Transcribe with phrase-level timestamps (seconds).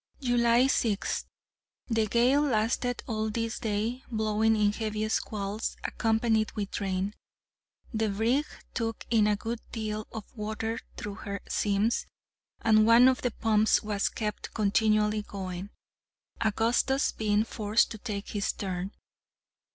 [0.19, 1.25] July 6th.
[1.87, 7.13] The gale lasted all this day, blowing in heavy squalls, accompanied with rain.
[7.93, 12.07] The brig took in a good deal of water through her seams,
[12.61, 15.69] and one of the pumps was kept continually going,
[16.43, 18.93] Augustus being forced to take his turn.